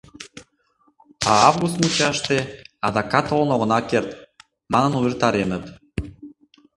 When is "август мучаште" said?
1.49-2.37